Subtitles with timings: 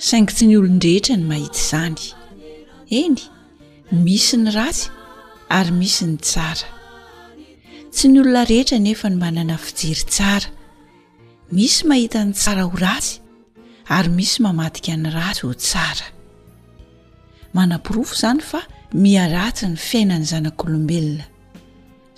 [0.00, 1.98] saingy tsy ny olon-rehetra ny mahita izany
[3.00, 3.18] eny
[4.06, 4.86] misy ny ratsy
[5.52, 6.70] ary misy ny tsara
[7.92, 10.48] tsy ny olona rehetra nefa ny manana fijiry tsara
[11.52, 13.20] misy mahita ny tsara ho ratsy
[13.98, 16.08] ary misy mamadika ny ratsy ho tsara
[17.52, 18.64] manapirofo zany fa
[19.04, 21.28] miaratsy ny fiainany zanak'olombelona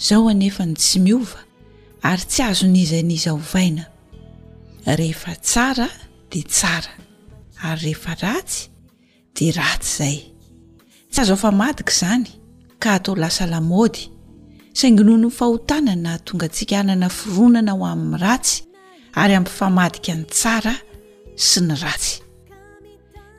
[0.08, 1.42] zaoanefa ny tsymiova
[2.14, 3.90] ary tsy azo nizaniza hovaina
[4.86, 5.90] rehefa tsara
[6.30, 7.01] dia tsara
[7.62, 8.68] ary rehefa ratsy
[9.38, 10.18] dia ratsy izay
[11.12, 12.26] tsy azaofa madika izany
[12.82, 14.02] ka hatao lasalamody
[14.78, 18.56] sainginono n fahotana na tonga antsika hanana fironana ho amin'ny ratsy
[19.22, 20.74] ary ampifamadika ny tsara
[21.48, 22.14] sy ny ratsy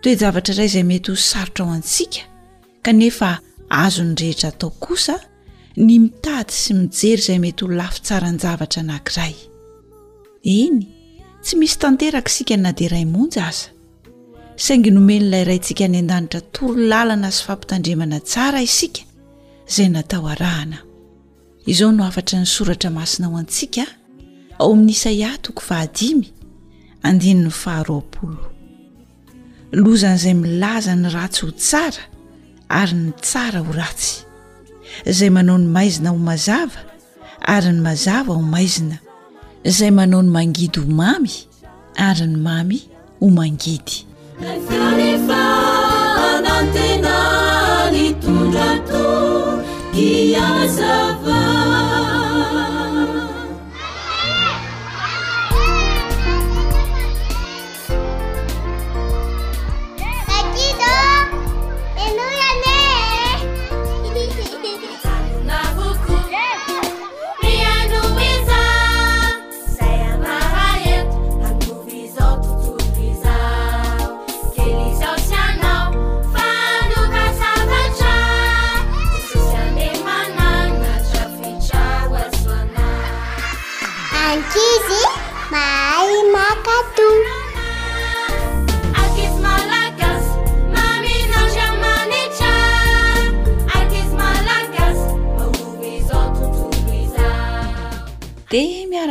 [0.02, 2.22] toejavatra iray izay mety ho sarotra ao antsika
[2.86, 3.30] kanefa
[3.84, 5.16] azo ny rehetra atao kosa
[5.86, 9.36] ny mitady sy mijery izay mety hoo lafi tsara ny-javatra anankiray
[10.58, 10.80] eny
[11.44, 13.68] tsy misy tanteraka sika na deraymonjy aza
[14.56, 19.02] saingy nomenyilay rayntsika ny an-danitra toro lalana sy fampitandrimana tsara isika
[19.74, 20.78] zay natao arahana
[21.72, 23.84] izao no afatra ny soratra masina ao antsika
[24.62, 26.28] ao amin'n'isa iahtoko fahadimy
[27.08, 28.38] andnn'ny fahaoao
[29.84, 32.04] lozan' zay milaza ny ratsy ho tsara
[32.80, 34.14] ary ny tsara ho ratsy
[35.18, 36.80] zay manao ny maizina ho mazava
[37.56, 38.98] ary ny mazava ho maizina
[39.78, 41.32] zay manao ny mangidy ho mamy
[42.08, 42.78] ary ny mamy
[43.20, 43.98] ho mangidy
[44.44, 45.28] فرفانتنالتجت
[49.94, 49.98] ك
[50.34, 51.73] يازفا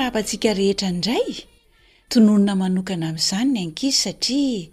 [0.07, 1.29] ampatsika rehetra indray
[2.11, 4.73] tononona manokana amin'izany ny ank izy satria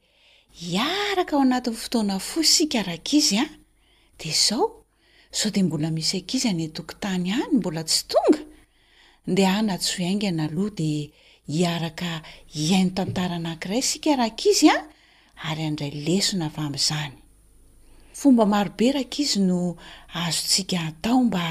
[0.73, 3.51] iaraka ao anatin'ny fotoana fo isika rakaizy a ah!
[4.19, 4.66] dea izao
[5.38, 8.41] sao dia mbola misy ankizy anytokontany any mbola tsy tonga
[9.35, 11.03] neanatsoaingnaaloh dia
[11.53, 12.09] hiaraka
[12.63, 14.84] iainotantanankiray sikarahakizy a ah!
[15.50, 17.13] ary andray lesona avy am'zany
[18.25, 19.59] obe raka izy no
[20.18, 21.45] aazontsika hatao mba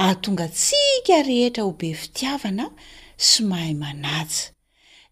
[0.00, 2.66] ahatonga tsika rehetra ho be fitiavana
[3.16, 4.50] sy mahay manaja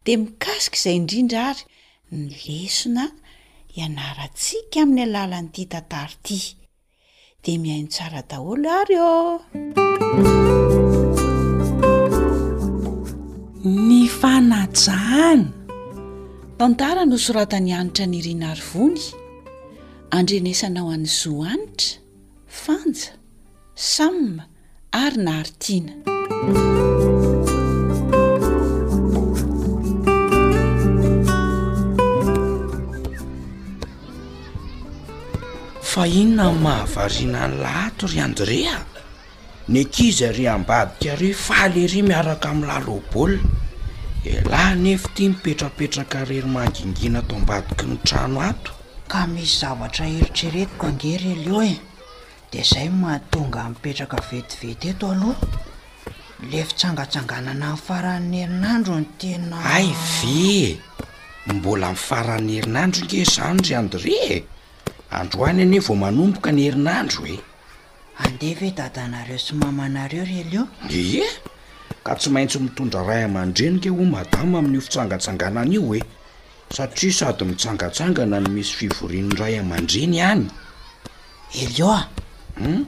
[0.03, 1.63] dia mikasika izay indrindra ary
[2.11, 3.05] ny lesona
[3.75, 6.39] hianarantsika amin'ny alalan'ity tantary ity
[7.43, 9.19] dia mihaino tsara daholo ary ô
[13.87, 15.49] ny fanajaana
[16.59, 19.01] tantara no soratany anitra nyiriana ary vony
[20.17, 21.91] andrenesanao any zoa anitra
[22.63, 23.11] fanja
[23.95, 24.45] samyma
[25.01, 25.95] ary naharitiana
[35.93, 38.81] fa inona n mahavarina ny la ato ry andrea
[39.69, 43.33] ny akizy ary ambadika ary fahalery miaraka ami'y lalobol
[44.25, 48.73] elahy nefa ty mipetrapetraka rery mangingina to ambadiky ny trano ato
[49.05, 51.77] ka misy zavatra heritreretiko angeryleo e
[52.53, 55.45] de zay maatonga mipetraka vetivety eto aloha
[56.51, 60.81] le fitsangatsanganana iny faranny herinandro ny tena ay vee
[61.53, 64.35] mbola mifarany herinandro inge zany ry andre e
[65.13, 67.37] androany any vao manomboka ny herinandro oe
[68.25, 70.63] andeh ve dadanareo sy mamanareo relo
[70.99, 71.21] e
[72.07, 76.01] ka tsy maintsy mitondra ray aman-dreni ke ho madama amin'nyio fitsangatsanganan' io hoe
[76.77, 80.45] satria sady mitsangatsangana ny misy fivorinondray aman-dreny hany
[81.65, 82.01] eloa
[82.57, 82.83] um hmm?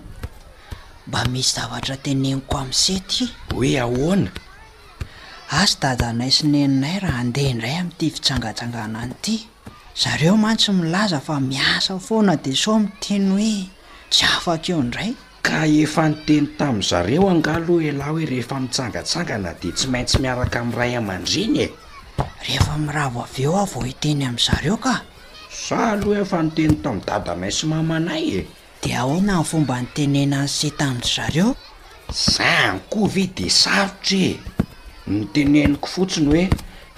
[1.08, 4.30] mba misy zavatra teneniko amse ty hoe ahoana
[5.60, 9.34] asy dadanay sineninay raha andehaindray am''ty fitsangatsanganany ty
[9.94, 13.54] zareo mantsy milaza fa miasa foana de sao mi teny hoe
[14.10, 15.10] tsy afaka eo indray
[15.46, 20.76] ka efa niteny tami'izareo angaha aloha elahy hoe rehefa mitsangatsangana de tsy maintsy miaraka ami'
[20.78, 21.66] ray aman-dreny e
[22.44, 24.94] rehefa miravo aveo aho vao hiteny am'zareo ka
[25.64, 28.40] sa aloha efa noteny tamin'y dada nay sy mamanay e
[28.82, 31.48] de ahoana ny fomba nitenena any setanyzareo
[32.32, 34.28] za ankove de sarotra e
[35.10, 36.44] niteneniko fotsiny hoe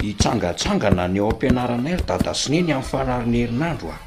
[0.03, 3.97] hitsangatsangana nyeo ampianaranaery dadasineny amiy fanarinherinandroa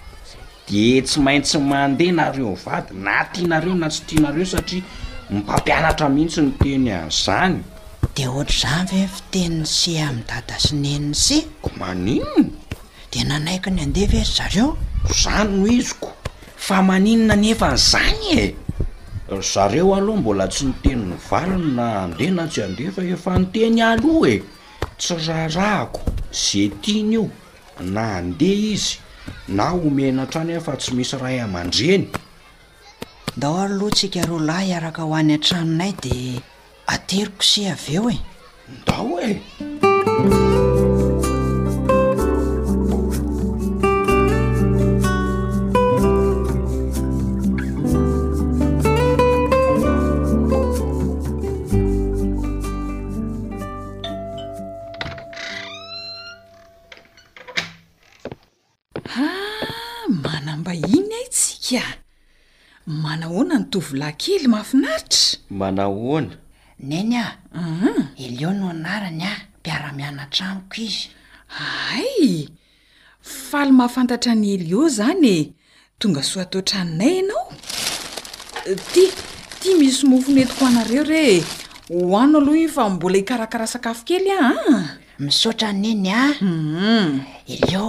[0.69, 4.83] de tsy maintsy mandehanareo vadi na tianareo na tsy tianareo satria
[5.31, 7.57] mipampianatra mihitsy ny teny azany
[8.15, 11.47] de ohatrza ve fitenny sy amy dadasinenny syk
[11.81, 12.47] maninony
[13.13, 14.69] de nanaiki ny andeva ery zareo
[15.23, 16.09] zany no izyko
[16.67, 18.45] fa maninona ny efanzany e
[19.53, 24.37] zareo aloha mbola tsy nitenynyvaliny na andeana tsy andevaefa ny teny alo e
[25.01, 26.01] tsy rahrahako
[26.31, 27.25] zetiny io
[27.81, 28.99] na andeha izy
[29.49, 32.07] na homena atrano a fa tsy misy ray aman-dreny
[33.37, 36.15] ndao ary loha tsika ro lahy hiaraka ho any an-tranonay de
[36.95, 38.19] ateriko sy avy eo e
[38.85, 39.33] ndaho e
[61.77, 61.95] a
[62.87, 66.35] manahoana ny tovyla kely mafinaritra manahoana
[66.83, 68.07] neny aum mhm.
[68.19, 71.09] elio no anarany a mpiara-miana atraamiko izy
[71.95, 72.49] ay
[73.23, 75.53] faly mahafantatra ny elio zanye
[75.99, 77.47] tonga soatotraninay ianao
[78.67, 79.05] eh, ti
[79.61, 81.45] ti misy mofonetiko anareo reh
[81.89, 84.57] hohano aloha i fa mbola hikarakarah sakafo kely a a
[85.23, 87.87] misaotra neny aum elio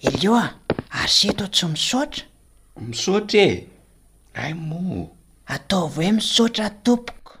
[0.00, 0.46] elio a
[1.02, 2.24] ary se to tsy misaotra
[2.86, 3.50] misaotra e
[4.42, 5.00] ay moho
[5.54, 7.32] ataova hoe misaotra tompoko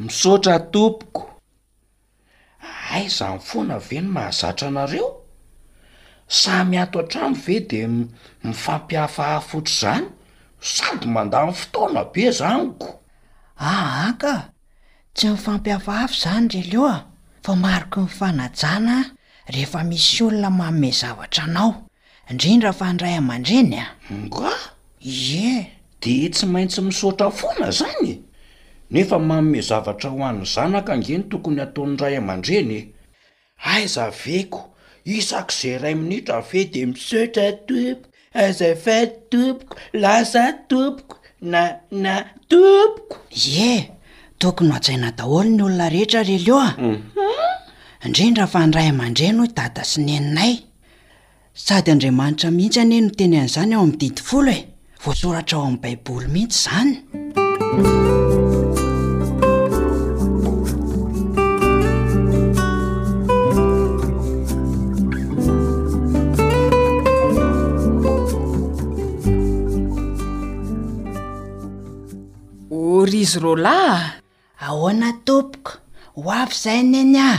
[0.00, 1.22] misaotra tompoko
[2.88, 5.08] haizany foana veno mahazatra anareo
[6.40, 7.88] samy ato an-tramo ve dia
[8.44, 10.06] mifampiafahafootr' izany
[10.72, 12.88] sady manda nyy fotoana be izanyko
[13.68, 14.34] ahaka
[15.14, 16.96] tsy mifampihafa hafo izany leloa
[17.44, 18.96] fa mariko nyfanajana
[19.52, 21.72] rehefa misy olona maome zavatra anao
[22.30, 23.92] indrindra fa nray aandrenyag
[25.00, 25.66] ye
[26.00, 28.20] de tsy maintsy misaotra fona zany
[28.90, 32.80] nefa manome zavatra ho ano zanaka angeny tokony hataon'ny ray amandrenye
[33.64, 34.74] aiza veko
[35.04, 43.16] isako izay ray minitra ve de misaotra tompoko azafa tompoko lasa tompoko na na topoko
[43.30, 43.90] ye
[44.38, 46.98] tokony o atsaina daholo ny olona rehetra relo a mm.
[48.04, 50.54] indrendra fa nray amandre noho idada sy neninay
[51.54, 54.56] sady andriamanitra mihitsy anie no teny an'izany ao ami'nydifle
[55.14, 56.96] tsoratra ao amin'ny baiboly mihitsy zany
[72.70, 73.98] or izy roa lah
[74.66, 75.72] ahoana topoka
[76.16, 77.32] ho avy zay ny any a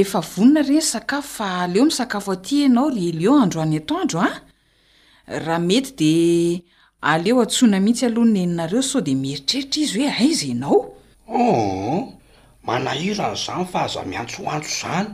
[0.00, 4.20] efa vonina reny sakafo fa aleeo misakafo aty anao ry elion andro any ato andro
[4.20, 4.34] a ah?
[5.38, 6.60] raha mety dia
[7.02, 10.78] aleo antsoina mihitsy alohany eninareo sao dia mieritreritra izy hoe ai za enao
[11.28, 12.12] n oh,
[12.66, 15.06] manahira n'izany fa aza miantso oantso izany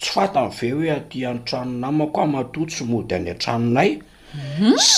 [0.00, 3.90] tsy fantany ve hoe atỳ anytranonamako amato tsy mody any an-tranonay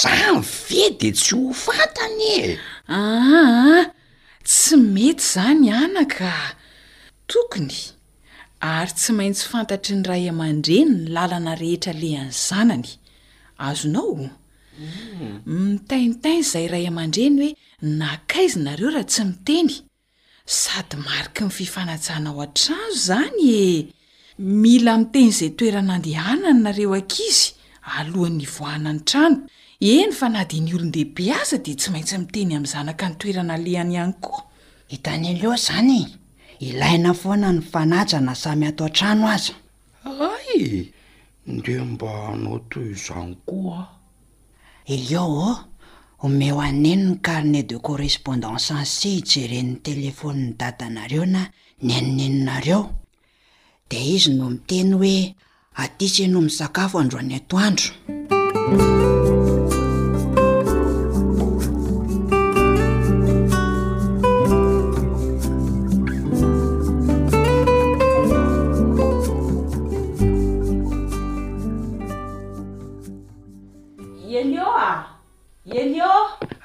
[0.03, 0.45] zany mhm.
[0.69, 2.59] ve de tsy ho fatany e
[2.89, 3.85] ahaa
[4.47, 6.33] tsy mety izany ana ka
[7.27, 7.77] tokony
[8.61, 12.91] ary tsy maintsy fantatry ny ray aman-dreny ny lalana rehetra le any zanany
[13.67, 14.13] azonao
[15.53, 17.51] mitaintainy izay ray aman-dreny hoe
[18.03, 19.71] nakaizinareo raha tsy miteny
[20.61, 23.63] sady marika ny fifanajana ao an-trano izany e
[24.63, 27.43] mila miteny izay toeranandehanany nareo ankizy
[27.99, 29.39] alohan'nyvoana ny trano
[29.91, 34.15] e ny fanadiny olondehibe aza dia tsy maintsy miteny amin'ny zanaka ny toerana alehany ihany
[34.25, 34.43] koa
[34.93, 35.99] hitany aleo izany
[36.69, 39.55] ilaina foana ny fanajana samy ato an-trano aza
[40.33, 40.63] ay
[41.53, 43.98] ndea mba anao to izany koa a
[44.89, 45.69] elio a
[46.19, 51.47] home ho aneni ny carnet de correspondance anse jeren'ny telefoniny dadanareo na
[51.83, 52.81] nenineninareo
[53.91, 55.35] de izy no miteny hoe
[55.75, 57.93] atisyno misakafo androany ato andro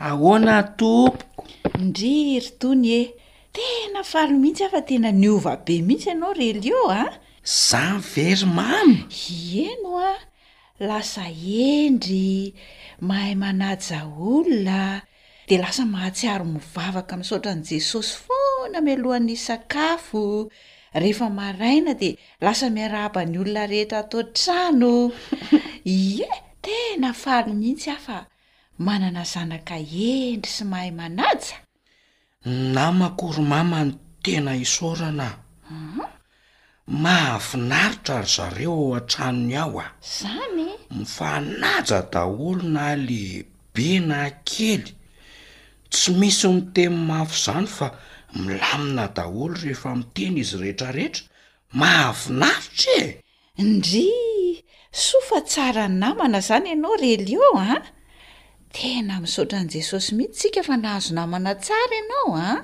[0.09, 1.47] ahoana tompoko
[1.79, 3.01] indriry tony e
[3.55, 7.03] tena faly mihitsy afa tena niovabe mihitsy ianao relio a
[7.67, 8.95] za ny verymamy
[9.31, 10.13] ieno a
[10.89, 11.23] lasa
[11.69, 12.35] endry
[13.07, 13.99] mahay manaja
[14.31, 14.79] olona
[15.47, 20.21] dea lasa mahatsiary mivavaka amin'ysaotra ny jesosy foana mialohan'ny sakafo
[21.01, 24.93] rehefa maraina dea lasa miarahaba ny olona rehetra atao-trano
[25.97, 26.27] ie
[26.65, 28.17] tena falymihitsyafa
[28.79, 31.57] manana zanaka endry sy mahay manaja
[32.75, 33.91] namako rymama ny
[34.25, 35.37] tena isoranaa
[35.71, 35.99] mhm.
[37.03, 44.83] mahafinaritra ry zareo ao an-tranony aho ao izany mifanaja daholo na lehibe na kely
[45.93, 47.87] tsy misy miteny mafy izany fa
[48.41, 51.21] milamina daholo rehefa mitena izy rehetrarehetra
[51.79, 53.07] mahafinaritra e
[53.61, 54.07] indri
[55.03, 57.69] so fa tsara y namana izany ianao relion a
[58.73, 62.61] tena misotra ani jesosy mihitsytsika fa nahazo namana tsara ianao a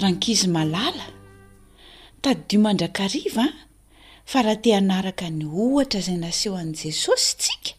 [0.00, 1.06] raha nkizy malala
[2.22, 3.44] tadidio mandrakariva
[4.30, 7.72] fa raha te anaraka ny ohatra izay naseho an' jesosy tsika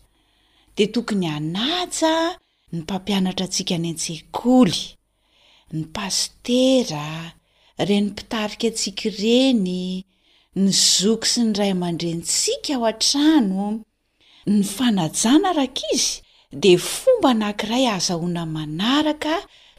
[0.76, 2.14] dia tokony anaja
[2.72, 4.78] ny mpampianatra antsika nyantsehkoly
[5.78, 7.06] ny pastera
[7.88, 9.74] renympitarika antsiaka ireny
[10.64, 13.68] ny zoky sy ny ray aman-drentsika ao an-trano
[14.54, 16.12] ny fanajana rakizy
[16.62, 19.34] dia fomba nahankiray aza hoana manaraka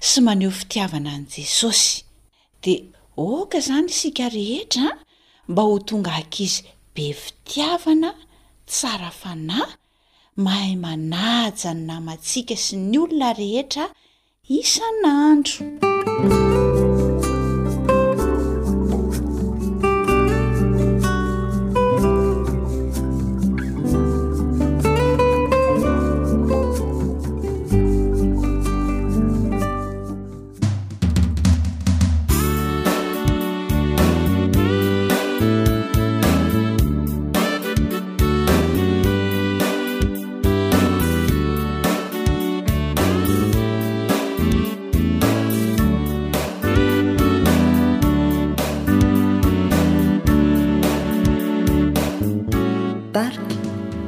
[0.09, 1.93] sy maneho fitiavana an' jesosy
[2.63, 2.83] dia
[3.37, 4.95] oka izany isika rehetraa
[5.51, 6.61] mba ho tonga ankizy
[6.95, 8.11] be fitiavana
[8.71, 9.71] tsara fanahy
[10.45, 13.87] mahay manaja ny namatsika sy ny olona rehetra
[14.59, 15.63] isan'andro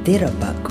[0.03, 0.62] كديرب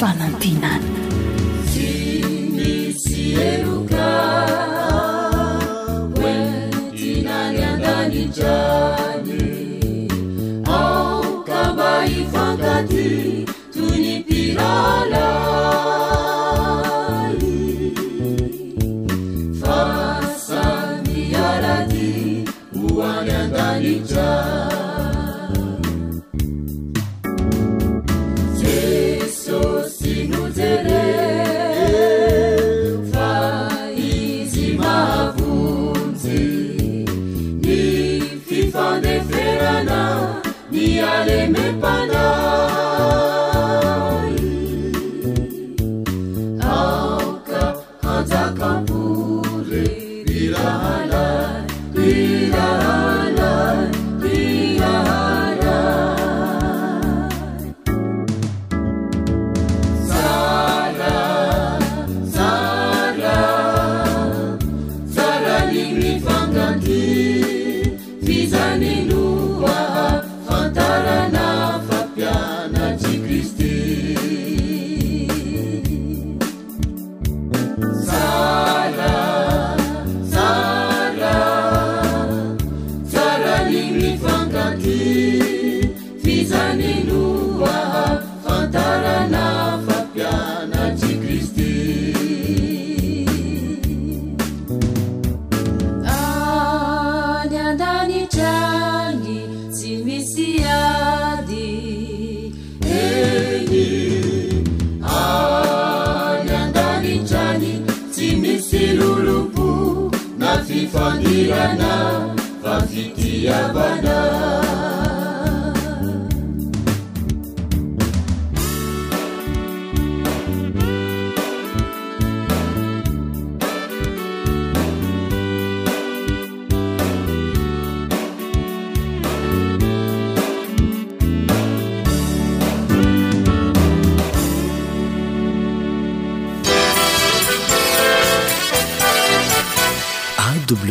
[0.00, 0.80] 发冷地南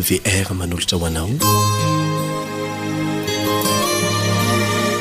[0.02, 1.30] vr manolotra hoanao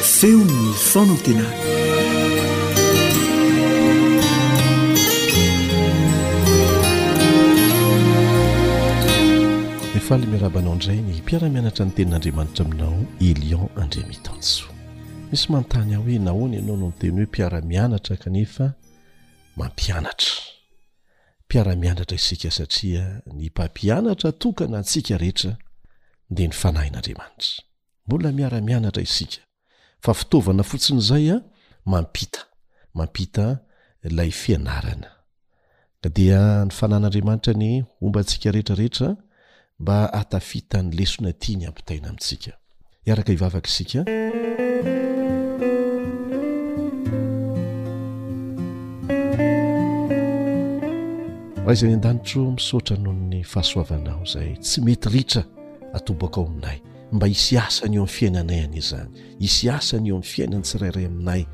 [0.03, 1.57] feony ny fana tenay
[9.95, 14.65] refale miarabanao indray ny mpiaramianatra ny tenin'andriamanitra aminao elion andria mitanjo
[15.33, 18.73] misy manontany ah hoe nahoany ianao no noteny hoe mpiaramianatra kanefa
[19.57, 20.38] mampianatra
[21.49, 25.57] mpiara-mianatra isika satria ny mpampianatra tokana antsika rehetra
[26.31, 27.55] de ny fanahin'andriamanitra
[28.07, 29.41] mbola miara-mianatra isika
[30.05, 31.41] fa fitaovana fotsiny zay a
[31.93, 32.41] mampita
[32.99, 33.47] mampita
[34.09, 35.11] ilay fianarana
[36.17, 37.71] dia ny fanahin'andriamanitra ny
[38.05, 39.09] omba ntsika rehetrarehetra
[39.81, 42.53] mba atafitany lesona tia ny ampitaina amintsika
[43.09, 44.05] iaraka ivavaka isika
[51.69, 55.43] rah izany andanitro misaotra nohony fahasoavanao zay tsy mety ritra
[55.93, 56.79] atobakao aminay
[57.13, 61.47] mba isy asany eo ami fiainanay an zany isy asany eo ami'ny fiainany tsirairay aminay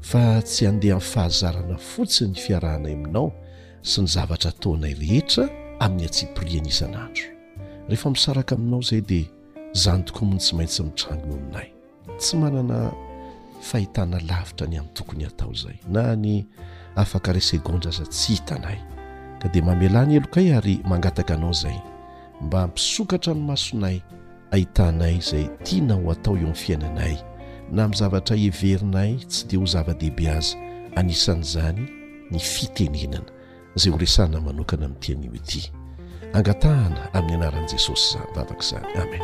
[0.00, 3.32] fa tsy andeha nfahazarana fotsiny fiarahanay aminao
[3.82, 5.48] sy ny zavatra ataonay rehetra
[5.80, 9.30] amin'y atsiprinizanadheisaraka aminao zay de
[9.74, 11.68] zany tokoa mony tsy maintsy mitrango o aminay
[12.18, 12.92] tsy manana
[13.62, 16.44] fahitana lavitra ny amin'ny tokony atao zay na ny
[16.96, 18.93] afaka rasegondra za tsy hitanay
[19.52, 21.76] dia mamelany elo kay ary mangataka anao zay
[22.40, 23.98] mba mpisokatra ny masonay
[24.50, 27.16] ahitanay izay tianaho atao eo amin'ny fiainanay
[27.72, 30.56] na mizavatra heverinay tsy dia ho zava-dehibe aza
[30.96, 31.82] anisan'izany
[32.30, 33.28] ny fitenenana
[33.76, 35.68] izay ho resana manokana amin'ntian'io ity
[36.32, 39.22] angatahana amin'ny anaran'i jesosy zay vavaka izany amen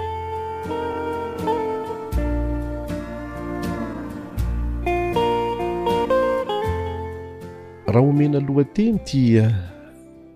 [7.91, 9.49] raha omena alohateny tya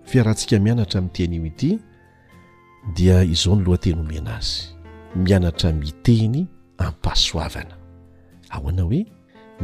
[0.05, 1.71] fiarahantsika mianatra amin'ti an'io ity
[2.95, 4.51] dia izao ny loha teny homena azy
[5.23, 6.37] mianatra miteny
[6.85, 7.75] ampasoavana
[8.55, 9.01] ahoana hoe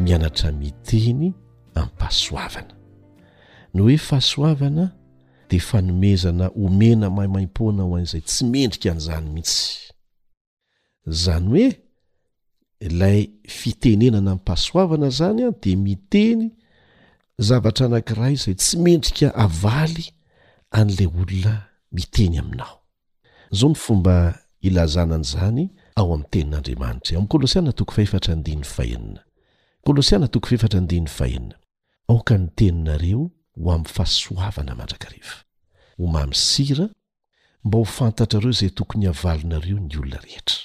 [0.03, 1.23] mianatra miteny
[1.79, 2.73] amnpasoavana
[3.73, 4.85] noh hoe fahasoavana
[5.49, 9.65] di fanomezana omena mahimaim-poana ho an'izay tsy mendrika an'izany mihitsy
[11.21, 11.67] zany hoe
[12.87, 13.19] ilay
[13.59, 16.41] fitenenana mpasoavana zany a dia miteny
[17.47, 20.05] zavatra anank'iray zay tsy mendrika avaly
[20.71, 21.53] an'la olona
[21.95, 22.77] miteny aminao
[23.53, 24.15] izao ny fomba
[24.67, 25.65] ilazanan'izany
[25.99, 29.21] ao amin'ny tenin'andriamanitra amn'y kolosiana toko faefatra ndiny fahenina
[29.85, 31.55] kolôsiana toko fefatra ndiny fahenina
[32.09, 33.19] aoka ny teninareo
[33.59, 35.37] ho amin'ny fahasoavana mandrakarehva
[35.99, 36.85] ho mahmysira
[37.65, 40.61] mba ho fantatrareo izay tokony havalinareo ny olona rehetra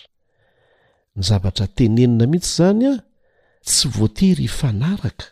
[1.17, 2.95] ny zavatra tenenina mihitsy zany a
[3.67, 5.27] tsy voatery hifanaraka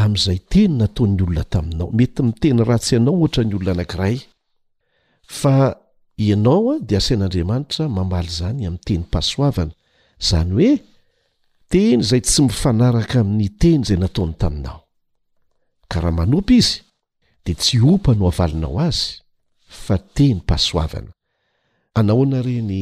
[0.00, 4.16] amn'izay teny nataon'ny olona taminao mety miteny ratsy ianao ohatra ny olona anankiray
[5.40, 5.54] fa
[6.28, 9.74] ianaoa de asain'andriamanitra mamaly zany am'ny teny mpasoavana
[10.28, 10.70] zany hoe
[11.72, 14.78] teny zay tsy mifanaraka amin'ny teny zay nataony taminao
[15.90, 16.74] karaha manopy izy
[17.44, 19.02] de tsy opa no avalinao azy
[19.84, 21.10] fa teny pasoavana
[21.98, 22.72] anaona reny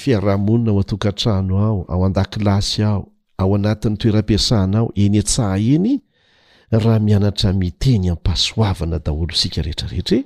[0.00, 3.00] fiarahamonina o atokatrano ao ao andakilasy ao
[3.40, 5.94] ao anatin'ny toerampiasana ao eny atsaha eny
[6.70, 10.24] raha mianatra miteny amimpasoavana daholo isika rehetrareetrae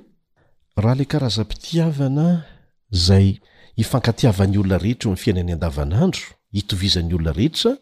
[0.75, 2.43] raha le karazampitiavana
[2.91, 3.35] zay
[3.75, 6.23] ifankatiavan'ny olona rehetra eo ami'ny fiainany an-davanandro
[6.55, 7.75] hitovizan'ny olona rehetra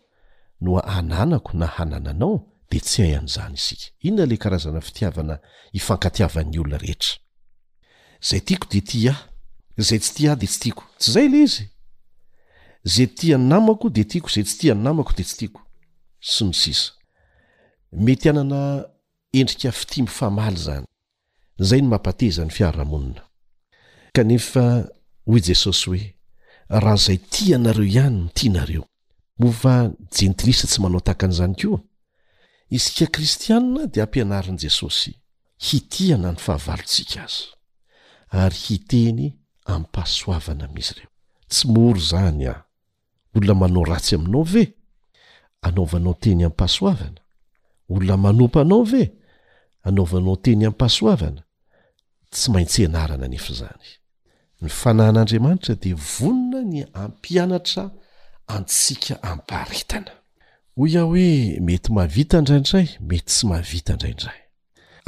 [0.62, 5.40] noa hananako na hanananao de tsy hay an'izany isika inona le karazana fitiavana
[5.74, 7.14] ifankatiavan'ny olona rehetra
[8.30, 9.16] zay tiako de ti a
[9.78, 11.66] zay tsy ti a de tsy tiako tsy zay le izy
[12.84, 15.62] zay tiany namako de tiako zay tsy tia namako de tsy tiako
[16.20, 16.99] sy ny sisa
[17.92, 18.86] mety anana
[19.34, 20.86] endrika fiti myfahamaly zany
[21.60, 23.22] zay no mampateza ny fiarahamonina
[24.16, 24.64] kanefa
[25.26, 26.14] hoy jesosy hoe
[26.70, 28.84] raha zay ti anareo ihany no tianareo
[29.40, 29.74] mofa
[30.18, 31.80] jentilisa tsy manao takan'izany koa
[32.78, 35.12] isika kristianna dia ampianarin' jesosy
[35.66, 37.46] hiti ana ny fahavalotsika azo
[38.42, 39.24] ary hiteny
[39.72, 41.10] amipasoavana m'izy ireo
[41.52, 42.62] tsy moro zany aho
[43.36, 44.64] olona manao ratsy aminao ve
[45.66, 47.22] anaovanao teny ampasoavana
[47.90, 49.10] olona manompa anao ve
[49.88, 51.42] anaovanao teny amipahasoavana
[52.32, 53.86] tsy maintsy anarana nefa zany
[54.62, 57.84] ny fanahan'andriamanitra de vonona ny ampianatra
[58.48, 60.12] antsika apaharitana
[60.76, 64.40] ho ia hoe mety mahavita ndraindray mety tsy mahavitandraindray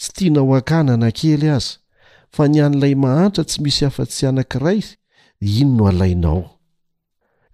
[0.00, 1.72] tsy tianaho akana anakely aza
[2.34, 4.80] fa nian'ilay mahantra tsy misy hafa-tsy hanankiray
[5.60, 6.42] ino no alainao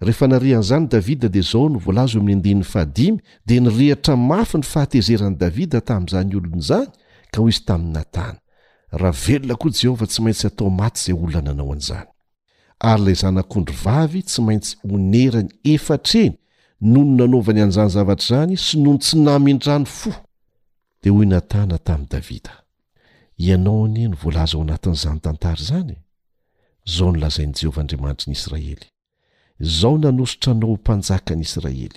[0.02, 3.06] rehefa narihan'zany davida de zao novoalazo oan'yahadi
[3.48, 6.88] de nirehatra mafy ny fahatezerany davida tami'izany olon'izany
[7.32, 8.40] ka ho izy tami' natana
[9.00, 12.06] raha velona koa jehovah tsy maintsy atao maty zay olonananao an'zany
[12.90, 16.32] arylay zanakondry vavy tsy maintsy onerany eftreny
[16.92, 20.12] nony nanaovany an'zanyzavatr zany sy nonytsy namindrano fy
[29.60, 31.92] izaho nanositra anao ho mpanjaka n'i israely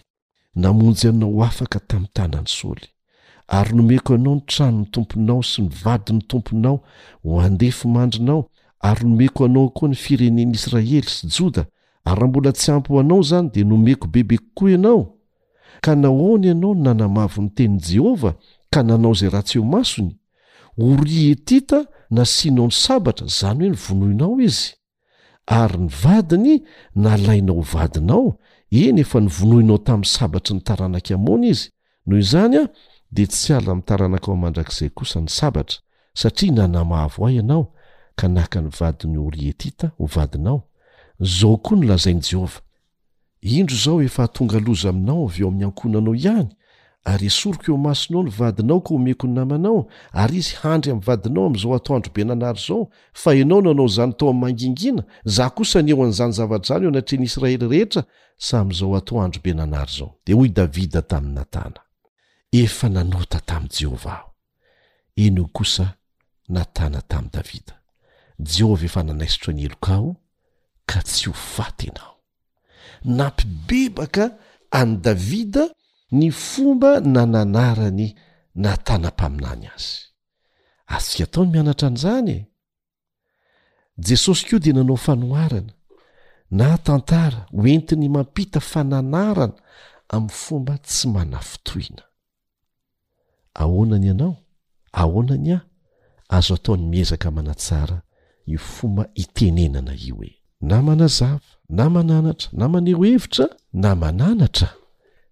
[0.61, 2.85] namonjy amnao afaka tamin'ny tanany saoly
[3.47, 6.77] ary nomeko ianao ny tranony tomponao sy nivadiny tomponao
[7.23, 8.41] hoandefo mandrinao
[8.87, 11.63] ary nomeko anao koa ny firenen'israely sy joda
[12.05, 15.01] aryaha mbola tsy ampo oanao zany dia nomeko bebe kokoa ianao
[15.83, 18.35] ka nahoana ianao n nanamavy ny tenin'i jehovah
[18.73, 20.13] ka nanao izay rahats eo masony
[20.77, 24.78] ori etita na sianao ny sabatra izany hoe ny vonoinao izy
[25.49, 26.55] ary ny vadiny
[26.95, 28.35] nalaina ho vadinao
[28.71, 31.69] eny efa nyvonohinao tamin'ny sabatra nytaranaky amona izy
[32.05, 32.63] noho izany a
[33.12, 35.77] de tsy ala mitaranaka ao mandrak'izay kosa ny sabatra
[36.13, 37.73] satria nanamahavo ay ianao
[38.19, 40.59] ka nahka ny vadiny orietita ho vadinao
[41.19, 42.62] zao koa no lazaini jehovah
[43.41, 46.49] indro zao efa atonga aloza aminao avy eo amin'ny ankonanao ihany
[47.05, 51.45] aresoroko eo masinao ny vadinao ko ho meko ny namanao ary izy handry am'ny vadinao
[51.47, 55.89] am'zao atao androbe nanary zao fa anao nanao zany tao ami' mangingina za kosa ny
[55.91, 58.03] eo an'zany zavatr'zany eo anatrehanyisraely rehetra
[58.38, 60.35] samyzao atoandro be nanay zao de
[69.23, 70.01] dittaia
[70.91, 74.25] ea tsy hofatnaonampbebaka
[74.71, 75.67] adaida
[76.11, 78.15] ny fomba nananarany
[78.63, 79.99] natanam-paminany azy
[80.95, 82.37] asika ataony mianatra an'izany e
[84.07, 85.73] jesosy koa dia nanao fanoharana
[86.51, 89.53] na tantara hoentiny mampita fananarana
[90.13, 92.03] amin'ny fomba tsy mana fitoina
[93.63, 94.33] ahonany ianao
[95.01, 95.65] ahonany aho
[96.35, 97.97] azo ataony miezaka manatsara
[98.45, 100.31] io fomba itenenana io oe
[100.67, 104.69] na manazava na mananatra na maneho hevitra na mananatra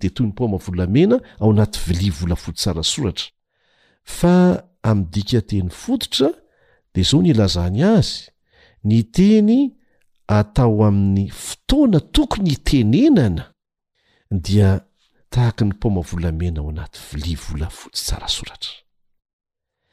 [0.00, 3.26] de toy ny mpomavolamena ao anaty vili volafotsotsara soratra
[4.04, 6.30] fa amy dika teny fototra
[6.94, 8.30] de zao ny lazany azy
[8.84, 9.50] ny teny
[10.26, 13.52] atao amin'ny fotoana tokony hitenenana
[14.30, 14.80] dia
[15.30, 18.70] tahaka ny mpomavolamena ao anaty vili volafotsytsara soratra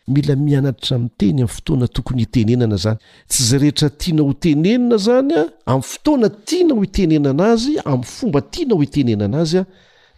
[0.07, 4.97] mila mianatitra mi' teny ami'ny fotoana tokony hitenenana zany tsy zay rehetra tiana ho tenenana
[4.97, 9.65] zany a ami'ny fotoana tiana ho itenenana azy amin'ny fomba tiana ho itenenana azy a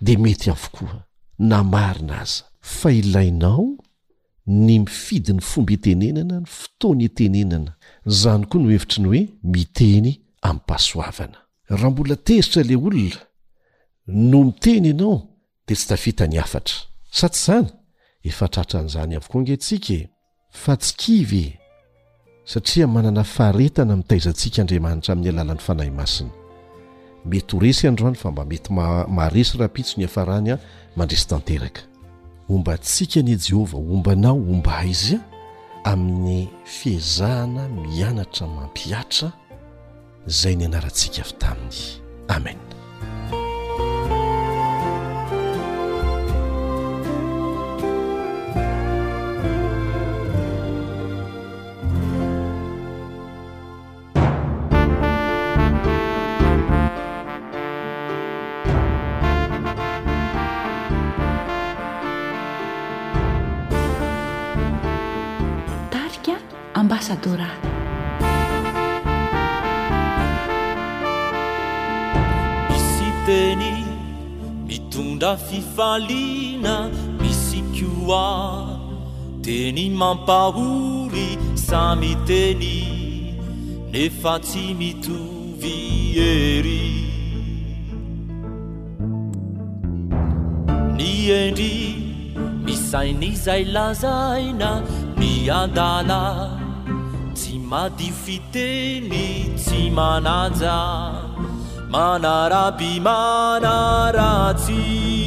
[0.01, 1.03] de mety avokoa
[1.39, 3.77] namarina aza fa ilainao
[4.47, 7.71] ny mifidyn'ny fomba etenenana ny fotoany etenenana
[8.19, 10.11] zany koa no hevitry ny hoe miteny
[10.47, 11.37] amipasoavana
[11.69, 13.19] raha mbola teritra la olona
[14.07, 15.17] no miteny ianao
[15.67, 16.75] dea tsy tafita ny afatra
[17.17, 17.69] sa tsy zany
[18.27, 20.09] efatratran'izany avokoa ngetsika e.
[20.61, 21.57] fa tsy kivy e
[22.51, 26.31] satria manana faretana mitaizantsika andriamanitra amin'ny alalan'ny fanahy masiny
[27.25, 28.73] mety horesy androany fa mba mety
[29.09, 30.59] maharesy rahapitso ny afarany a
[30.95, 31.81] mandresy tanteraka
[32.49, 35.19] omba tsika niy jehova ombanao omba a izya
[35.83, 39.31] amin'ny fiezahana mianatra mampiatra
[40.27, 42.57] zay ni anaratsika fy tamin' amen
[75.37, 76.89] fifalina
[77.19, 78.79] misy kua
[79.43, 82.83] teny mampahory samy teny
[83.93, 85.73] nefa tsy mitovy
[86.31, 86.85] ery
[90.97, 91.75] ny endry
[92.65, 94.71] misaini zailazaina
[95.19, 96.23] ni adala
[97.37, 99.19] tsy madiofiteny
[99.63, 100.77] tsy manaja
[101.93, 105.18] manarabi manaratsy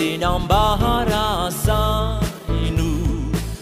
[0.00, 2.90] nambaharasainu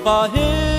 [0.05, 0.72] قاهر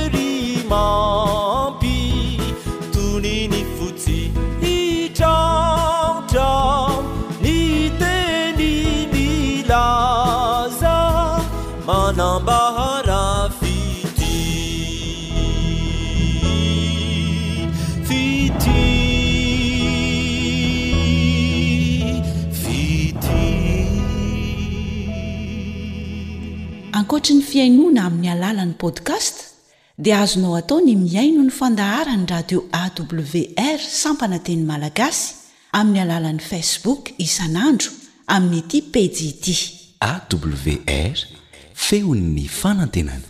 [27.13, 29.35] ohatry ny fiainoana amin'ny alalan'ny podkast
[30.05, 35.21] dia azonao atao ny miaino ny fandaharany radio awr sampana teny malagasy
[35.79, 37.91] amin'ny alalan'i facebook isan'andro
[38.35, 39.55] amin'nyity peji ity
[40.11, 41.17] awr
[41.85, 43.25] feon'ny fanantenany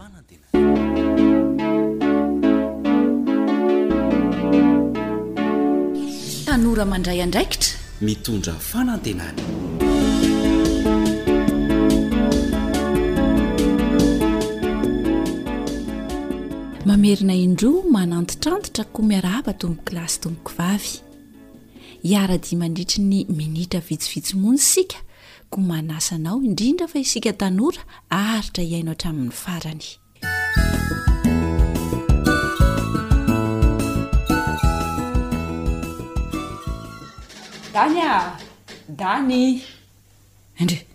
[6.47, 7.71] tanora mandray andraikitra
[8.07, 9.81] mitondra fanantenany
[17.03, 20.93] merina indro manantotrantotra ko miara pa tombok klasy tomboko vavy
[22.05, 24.99] hiara-di manitry ny minitra vitsivitsi mo ny sika
[25.51, 29.83] ko manasanao indrindra fa isika tanora aritra iainao atramin'ny farany
[37.75, 38.17] dany a
[38.99, 39.37] dany
[40.57, 40.87] indreo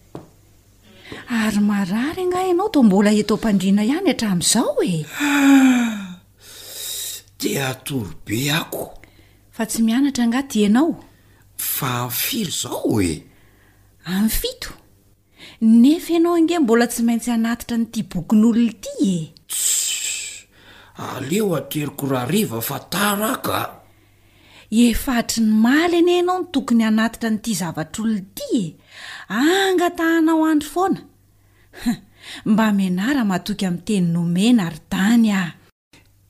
[1.40, 5.96] ary marary ana ianao tao mbola eto m-pandriana ihany hatramin'izao e
[7.38, 8.84] de atorobe ako
[9.56, 10.90] fa tsy mianatra angaty ianao
[11.76, 13.12] fa ny firy izao e
[14.12, 14.70] amin'ny fito
[15.80, 19.58] nefa ianao ange mbola tsy maintsy anatitra nyitia bokin'oloniti ets
[21.14, 23.60] aleo ateriko rariva fa tara aka
[24.88, 28.74] efahtry ny maly ane ianao no tokony anatitra noity zavatr'olon iti e
[29.68, 31.00] angatahanao andry foana
[32.52, 35.48] mba menara matoky amin'ny teny nomena rydanyah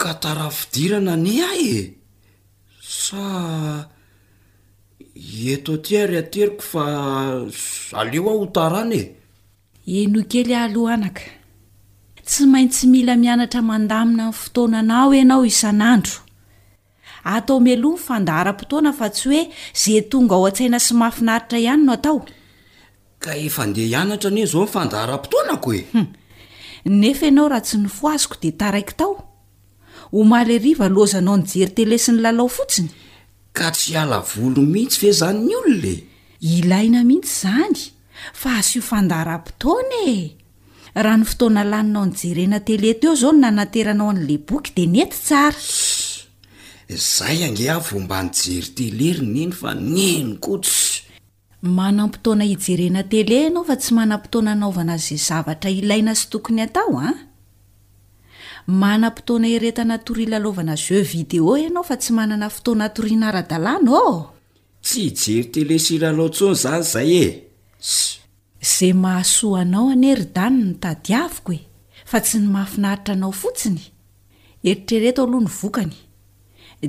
[0.02, 1.78] ka tara fidirana ni ahy e
[2.80, 3.22] sa
[5.54, 6.84] eto ty a ry ateriko fa
[8.00, 11.24] aleo ah ho tarana e enoh kely ahaloanaka
[12.28, 16.16] tsy maintsy mila mianatra mandamina n'ny fotonana ho ianao isan'andro
[17.34, 19.42] atao mialoha nyfandahara-potoana fa tsy hoe
[19.76, 22.18] izay tonga ao an-tsaina sy mahafinaritra ihany no atao
[23.22, 25.80] ka efa andeha hianatra ne izao nyfandaharam-potoanako e
[27.00, 28.90] nefa ianao raha tsy nyfoaziko dia taaik
[30.10, 32.90] ho maleriva lozanao ny jery tele sy ny lalao fotsiny
[33.56, 35.96] ka tsy ala volo mihitsy ve izany ny olona e
[36.58, 37.76] ilaina mihitsy izany
[38.40, 40.18] fa asyhofandaram-potoana e
[41.04, 45.16] raha ny fotoana laninao ny jerena tele teo izao no nananteranao an'ila boky dia nety
[45.26, 45.68] tsaras
[47.14, 51.04] zahy angehav vomba ny jery tele ry neny fa neno kotsy
[51.78, 57.27] manam-potoana hijerena tele ianao fa tsy manam-potoana naovana izay zavatra ilaina sy tokony atao a
[58.68, 64.26] manam-potoana iretana toria lalovana je video ianao fa tsy manana fotoana atoriana ara-dalàna ô
[64.84, 68.20] tsy hijery telesila laoa ntsony izany izay es
[68.78, 68.92] zay e.
[68.92, 71.60] mahaso anao any eri-dany no tadyavoko e
[72.10, 73.82] fa tsy ny mahafinaritra anao fotsiny
[74.70, 75.94] eritrereta oloha ny vokany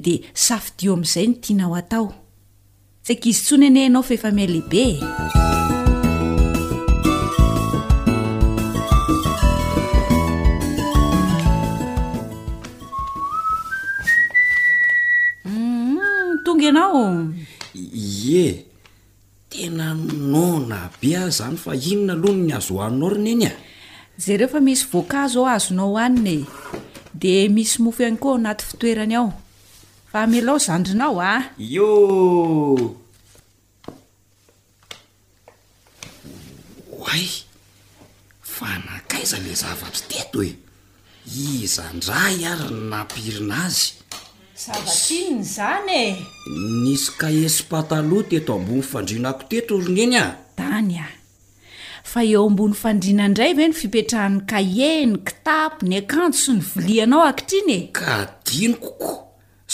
[0.04, 2.06] dia safidio amin'izay ny tianao atao
[3.04, 5.59] tse kizy tsony ene ianao feefa mia lehibe e.
[16.68, 17.32] anao
[17.74, 18.66] ye
[19.50, 19.88] tena
[20.32, 23.60] nona be ay zany fa inona alohno ny azo hoaninao ranaeny a e?
[24.22, 26.46] zay reefa misy voankazoao azonao hoaninae
[27.22, 29.30] de misy mofo iany koa anaty fitoerany ao
[30.12, 32.96] fa milao zandrinao a eo
[37.14, 37.24] ay
[38.54, 40.52] fa nakaizale zavatry teto e
[41.62, 43.88] izandra iary napirina azy
[44.60, 46.16] sasiny izany e
[46.84, 50.26] nisy kahe sy pataloha teto ambony fandrina ako tetra orony eny a
[50.60, 51.14] tany ah
[52.12, 56.64] fa eo ambony fandrina indray vee ny fipetrahan'ny kaie ny kitapo ny akanjo sy ny
[56.74, 59.14] volianao akitriny e ka dinikoko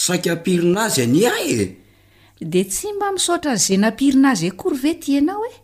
[0.04, 1.58] saika ampirina azy any ah e
[2.50, 5.54] dia tsy mba misaotra n'izay nampirina azy e kory vetihanao e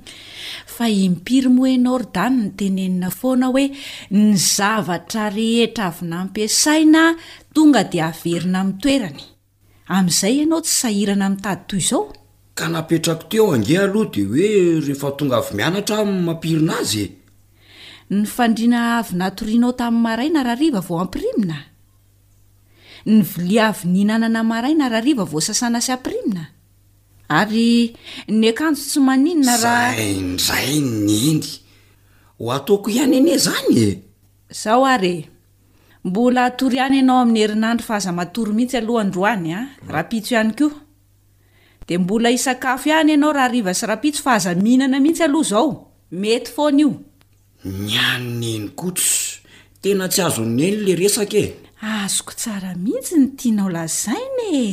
[0.76, 3.66] fa impiry mo hoenordany ny tenenina foana hoe
[4.10, 7.02] ny zavatra rehetra avy nampiasaina
[7.54, 9.24] tonga dia averina miny toerany
[9.96, 12.02] amin'izay ianao tsy sahirana amin'n tady toy izao
[12.58, 14.52] ka napetrako teo angeha aloha di hoe
[14.86, 17.08] rehefa tonga avy mianatra y mampirina azy e
[18.16, 21.58] ny fandriana avy natorianao tamin'ny maraina rahariva vao apirimina
[23.08, 26.42] ny vili avy niinana na marayna rahariva vaosasana sy ampirimina
[27.40, 27.94] ary
[28.38, 29.92] ny akanjo tsy maninona raha
[30.34, 30.76] ndray
[31.08, 31.44] nyeny
[32.40, 33.80] ho ataoko ihany ene izany
[34.54, 35.12] izaho are
[36.04, 39.60] mbola hatory ihany ianao amin'ny herinandry fa aza matory mihitsy aloha androany a
[39.96, 40.72] rapitso ihany koa
[41.88, 45.66] dia mbola hisakafo ihany ianao raha riva sy rapitso fa aza mihinana mihitsy aloha izao
[46.12, 46.90] mety foana io
[47.88, 49.16] ny any neny kotso
[49.82, 54.66] tena tsy azo neny la resakae azoko tsara mihitsy ny tianao lazaina e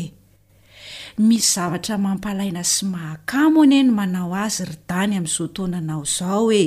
[1.28, 6.64] misy zavatra mampalaina sy mahakamo neny manao azy rydany amin'nyizotaonanao izao hoe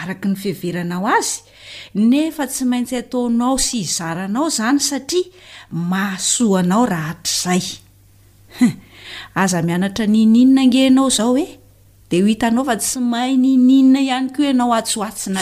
[0.00, 1.36] araky ny fihveranao azy
[2.10, 5.28] nefa tsy maintsy ataoon ao sy izaranao zany satria
[5.90, 7.64] mahasoanao ra hatr'zay
[9.42, 11.46] aza mianatra nininina ngenao zao hoe
[12.10, 15.40] de ho hitanao fa tsy mahy nyninna ihany koo ianaoatsoatina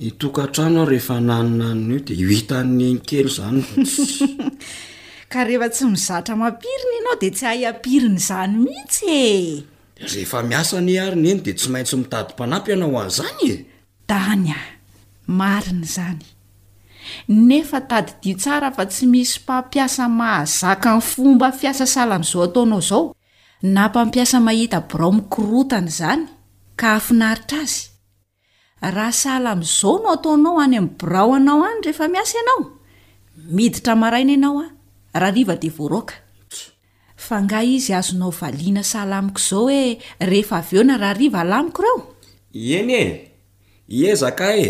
[0.00, 4.26] nytoka antranao rehefa nanonanona io dia hi itannyeny kely izany isy
[5.30, 10.80] ka rehefa tsy mizatra mampirina ianao dia tsy hay ampiriny izany mihitsy e rehefa miasa
[10.80, 13.54] ny arina eny dia tsy maintsy mitady mpanampy ianao an'y izany e
[14.08, 14.60] dany a
[15.38, 16.24] marina izany
[17.46, 22.80] nefa tady dio tsara fa tsy misy mpampiasa mahazaka ny fomba fiasa sala n'izao ataonao
[22.82, 23.14] izao
[23.62, 26.26] na mpampiasa mahita byrao mikirotany izany
[26.76, 27.93] ka afinaritra azy
[28.90, 32.58] raha saala min'izao no ataonao any amin'ny biraoanao any rehefa miasa ianao
[33.56, 34.66] miditra maraina ianao a
[35.22, 36.14] raha riva dia voaroaka
[37.26, 39.84] fa nga izy azonao valiana sahala amiko izao hoe
[40.30, 41.98] rehefa avy eona raha riva alamiko irao
[42.76, 43.04] eny e
[43.98, 44.68] ie zaka e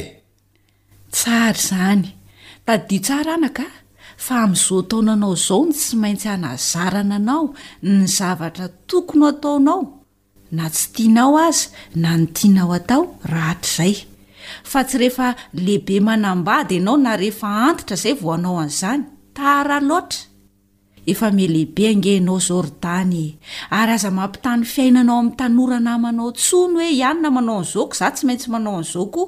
[1.14, 2.08] tsary izany
[2.64, 3.66] tadio tsara ana ka
[4.26, 7.44] fa amn'izo taonanao izao no tsy maintsy hanazarana anao
[7.96, 9.80] ny zavatra tokony ataonao
[10.56, 11.68] na tsy tianao aza
[12.02, 13.02] na nytianao atao
[13.32, 13.94] rahatr' izay
[14.70, 15.28] fa tsy rehefa
[15.64, 19.02] lehibe manambady ianao na rehefa antitra izay voanao an'izany
[19.36, 20.20] taara loatra
[21.12, 23.24] efa me lehibe angeanao zordany
[23.78, 28.48] ary aza mampitany fiainanao amin'ny tanorana ymanao tsony hoe ihanyna manao anyizaoko zaho tsy maintsy
[28.52, 29.22] manao an'yizaoko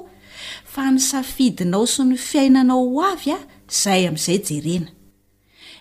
[0.73, 3.39] fa ny safidinao sy ny fiainanao ho avy a
[3.73, 4.89] izaay amin'izay jerena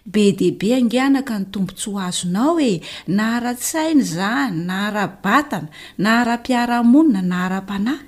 [0.06, 2.70] be dehibe angianaka ny tombontsy ho azonao oe
[3.16, 8.04] nahara-tsainy zany nahara-batana na hara-piarahmonina nahara-panahy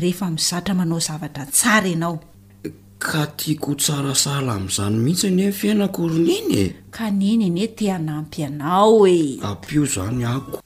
[0.00, 2.14] rehefa mizatra manao zavatra tsara ianao
[3.02, 8.40] ka tiako tsara sala amin'izany mihitsy enie yfiainako ry niny e ka niny ene teanampy
[8.46, 10.56] anao e apo zany ako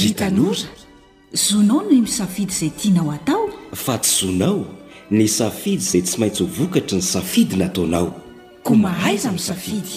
[0.00, 0.68] vitanoza
[1.44, 3.42] zonao noho misafidy izay tianao atao
[3.82, 8.06] fa tsy zonao ny safidy zay tsy maintsy hvokatry ny safidy nataonao
[8.64, 9.94] ko mahaiza m'y safidy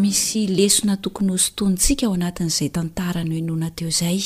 [0.00, 4.20] misy lesona tokony hosotonytsika ao anatin'izay tantarano henona teo zay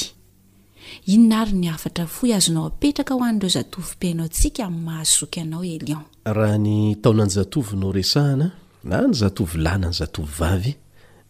[1.12, 5.64] ino na ary ny afatra fo iazonao apetraka ho annireo zatovym-peinao ntsika amin'ny mahazoky anao
[5.74, 6.02] elion
[6.36, 8.48] raha ny taonany zatovy no resahana
[8.84, 10.72] na ny zatovy lana ny zatovy vavy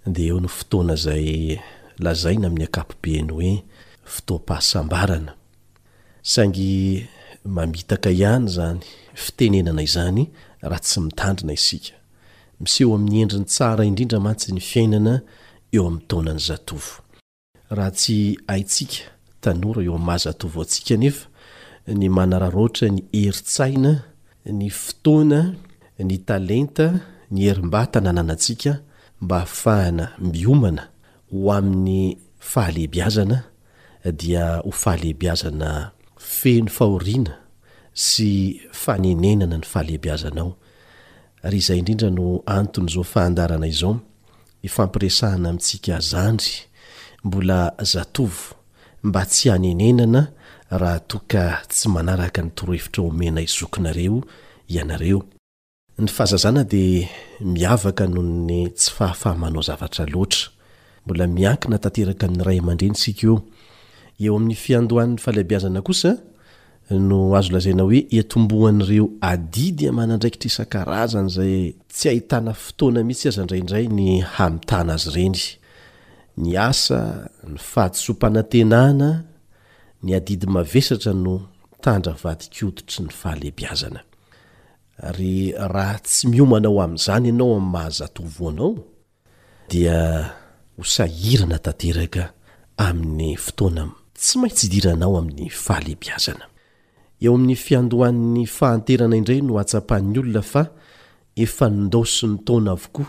[0.06, 1.58] de eo ny fotoana zay
[1.98, 3.62] lazaina amin'ny akapopeny hoe
[4.04, 5.32] fotoam-pahasambarana
[6.22, 7.06] saingy
[7.44, 8.80] mamitaka ihany zany
[9.14, 10.22] fitenenana izany
[10.60, 11.92] raha tsy mitandrina isika
[12.60, 15.14] miseo amin'ny endriny tsara indrindra matsy ny fiainana
[15.76, 16.84] eo am'ntaonany zatov
[17.76, 19.02] raha tsy aitsika
[19.42, 21.26] tanora eo am' mahazatovo atsika nefa
[21.98, 23.92] ny manararoatra ny eritsaina
[24.58, 25.40] ny fotoana
[26.08, 26.86] ny talenta
[27.34, 28.72] ny heimbatana nanatsika
[29.28, 30.82] ma aahanamiona
[31.34, 31.98] hoan'ny
[32.50, 33.36] fahaehibiazana
[34.20, 35.70] dia hofahalehibiazana
[36.22, 37.34] feny fahoriana
[38.02, 38.28] sy
[38.82, 40.50] fanenenana ny fahalehibiazanao
[41.42, 44.00] ary izay indrindra no antony izao fahandarana izao
[44.62, 46.52] hifampiresahana amintsika zandry
[47.24, 48.44] mbola zatovo
[49.02, 50.22] mba tsy hanenenana
[50.70, 54.22] raha toaka tsy manaraka nytorohevitra omena izokinareo
[54.68, 55.20] ianareo
[55.98, 57.08] ny fahazazana dia
[57.40, 60.48] miavaka nohony tsy fahafahamanao zavatra loatra
[61.04, 63.42] mbola miankina tanteraka amin'nyray amandreny sika o
[64.24, 66.10] eo amin'ny fiandohan'ny fahaleibiazana kosa
[67.08, 71.54] no azo lazaina hoe entombohan'reo adidy manandraikitra isan-karazany zay
[71.94, 75.38] tsy ahitana fotoana mihitsy aza ndraindray ny hatana azy reny
[76.42, 76.98] ny asa
[77.50, 82.62] ny fahatsompanaenanay adi aesatra onoity
[82.98, 84.00] ny ayaoazany
[87.32, 88.68] anaoa'mhazaaoa
[90.82, 92.22] osahirana tateraka
[92.86, 93.84] amin'ny fotoana
[94.22, 96.44] tsy maintsy hidiranao amin'ny fahalehibiazana
[97.24, 100.62] eo amin'ny fiandohan'ny fahanterana indray no atsapan'ny olona fa
[101.44, 103.08] efa nindosy ny taona avokoa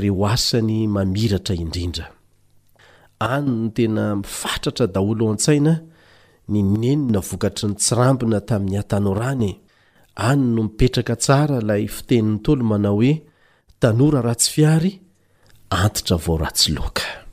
[0.00, 2.06] reo asany mamiratra indrindra
[3.34, 5.74] any ny tena mifatratra daholo ao an-tsaina
[6.52, 9.52] ny nenona vokatry ny tsirambina tamin'ny hatanorany e.
[10.30, 13.12] any no mipetraka tsara ilay fiteniny taolo manao hoe
[13.82, 14.92] tanora ratsy fiary
[15.80, 17.23] antitra vao ratsy loaka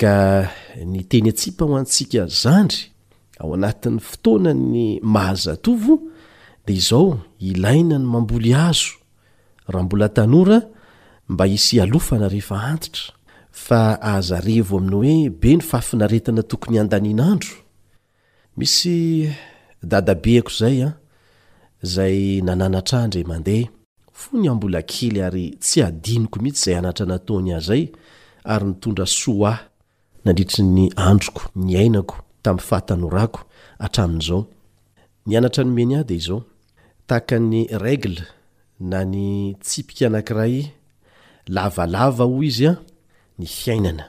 [0.00, 0.48] ka
[0.86, 2.82] ny teny antsipa ho antsika zandry
[3.40, 5.94] ao anatin'ny fotoana ny mahazatovo
[6.66, 8.90] de izao ilaina ny mamboly azo
[9.68, 10.58] raha mbola tanora
[11.28, 13.06] mba isy alfanarehea anitra
[13.70, 13.80] a
[14.12, 17.54] aazavoaminy oe be ny fafinaretina tokony andanianaandro
[18.56, 19.30] misy
[19.82, 21.84] dadabekozayytsy ah, o
[26.42, 27.84] mihitsy zay anaanaoyazay
[28.52, 29.52] ary nitondra soa
[30.32, 34.28] ainy androk ny ainako ta'nyfahatanrako'aony
[35.36, 38.22] aara nomeny ah de izaotahakany regla
[38.80, 40.70] na ny tsipika anakiray
[41.46, 42.76] lavalava o izy a
[43.38, 44.04] ny fiainana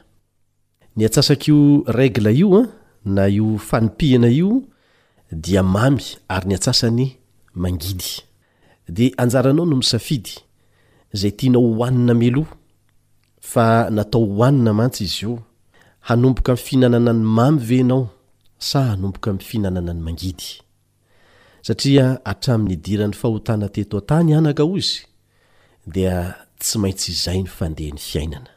[0.96, 2.64] ny atsasakio regla io a
[3.06, 4.64] na io fanopihana io
[5.32, 7.18] dia mamy ary ny atsasany
[7.56, 10.34] mangidyde anjaranao no misafidy
[11.14, 12.46] zay tianao hohanina melo
[13.42, 15.40] fa natao hoanina mantsy izy io
[16.08, 18.10] anomboka ami'y fihinanana ny mamy ve anao
[18.60, 20.16] sa anombokamyhinananany man
[21.62, 25.04] satria atramin'ny diran'ny fahotana teto a-tany anaka o izy
[25.88, 28.48] dia tsy maintsy izay ny fndehnyiaianayyoaaaeya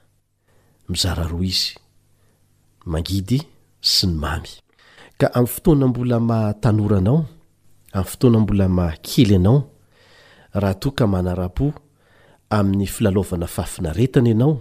[12.59, 14.53] ami'ny filalovana fafinaetana anao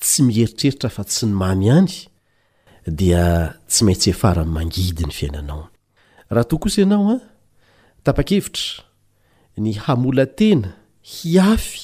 [0.00, 2.08] tsy miheritreritra fa tsy ny mamy any
[2.86, 5.62] dia tsy maintsy efaran mangidi ny fiainanao
[6.32, 7.20] raha tokosa ianao a ah,
[8.02, 8.84] tapa-kevitra
[9.64, 10.70] ny hamola tena
[11.12, 11.82] hiafy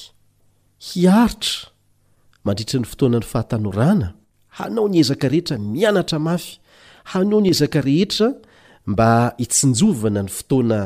[0.87, 1.55] hiaritra
[2.45, 4.07] mandritra ny fotoana ny fahatanorana
[4.57, 6.51] hanao ny ezaka rehetra mianatra mafy
[7.13, 8.27] hanao ny ezaka rehetra
[8.85, 10.79] mba hitsinjovana ny fotoana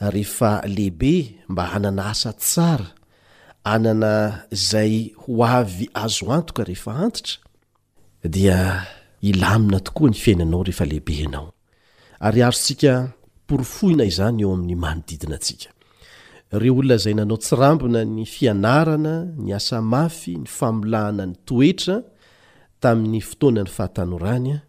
[0.00, 2.86] rehefa lehibe mba anana asa tsara
[3.64, 4.12] anana
[4.52, 7.38] izay ho avy azo antoka rehefa antitra
[8.24, 8.56] dia
[9.22, 11.26] ilaina oany fiainanaoeehieay
[12.42, 15.68] azosikaporifohina izany eo ami'ny manodidina ake
[16.70, 19.12] olona zananao tsirambona ny fianaana
[19.44, 21.96] ny asamafy ny famolahana ny toetra
[22.80, 24.60] tamin'ny fotoana ny fahatanoranyaieizaoenyaey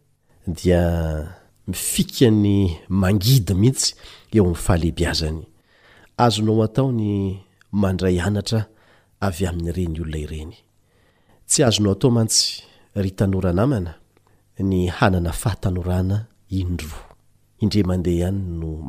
[11.47, 12.47] tsy azonao atao mantsy
[12.95, 13.93] ry tanorana amana
[14.63, 18.83] ny hanana fahatanorana idroide nondaami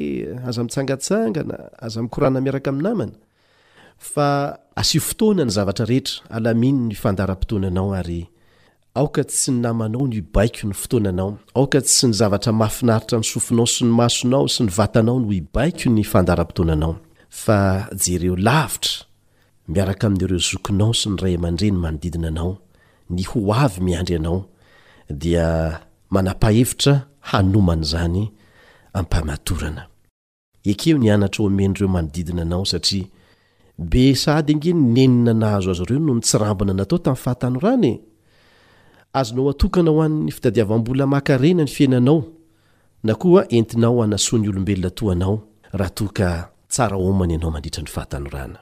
[0.47, 3.13] azamitsangatsangana aza mikorana miaraka minamana
[4.79, 8.29] asi fotoana ny zavatra rehetra alaminy ny fandaram-potoananao ary
[8.95, 13.67] aoka tsy ny namanao no hibaiko ny fotoananao aoka tsy ny zavatra mafinaritra ny sofinao
[13.75, 16.95] sy ny masonao sy ny vatanao no ibaiko ny fandaram-potoananao
[17.43, 17.59] fa
[18.03, 18.93] jereo lavitra
[19.69, 22.53] miaraka amin'ireo zokinao sy ny ray aman-dre ny manodidina anao
[23.11, 24.45] ny ho avy miandry anao
[25.11, 27.03] dia mana-pahevitra
[27.35, 28.31] hanomana izany
[28.95, 29.87] ampamatorana
[30.65, 33.05] ekeo ny anatra o men'ireo manodidina anao satria
[33.79, 38.01] be sady ingeny nenina nahazo azy ireo no nytsirambana natao tamin'ny fahatanorana e.
[39.13, 42.21] azonao atokana ho an'ny fitadiavam-bola makarena ny fiainanao
[43.05, 45.37] na koa entinao anasoany olombelona toanao
[45.73, 46.29] raha toka
[46.69, 48.59] tsara omany ianao manditra ny fahatanorana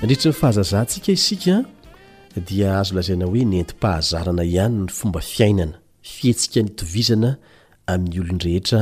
[0.00, 1.62] mandritra ny fahazazahatsika isika
[2.40, 5.76] dia azo lazaina hoe nentim-pahazarana ihany ny fomba fiainana
[6.12, 7.30] fihetsika nytovizana
[8.14, 8.80] yoleh'zao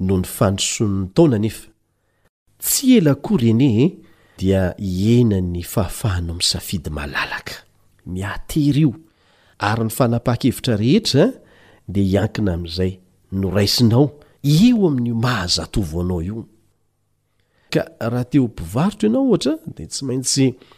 [0.00, 1.68] no ny fanoson'ny taona anefa
[2.62, 3.88] tsy ela ko ryene eh?
[4.38, 7.54] dia ienany fahafahana o min' safidy malalaka
[8.06, 8.92] mihatery io
[9.70, 11.28] ary ny fanapaha-kevitra rehetra
[11.88, 12.92] dia hiankina amin'izay
[13.32, 14.04] noraisinao
[14.42, 16.44] eo amin'ny mahaza tovo anao io
[17.74, 20.46] ka raha teo mpivaritro ianao ohatra dia tsy maintsy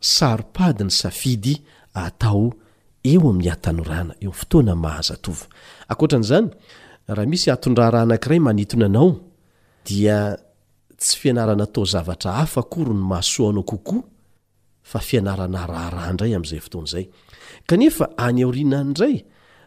[0.00, 1.62] saropadiny safidy
[1.94, 2.52] atao
[3.04, 5.48] eo amin'ny atanorana eo ftoanamahazazhis
[7.68, 9.14] andrha nakayaninanaoi
[9.90, 10.32] y
[11.20, 18.94] fianana tao zavatra hafakoro ny masoanao kokaahahay azayoaayea any oiana any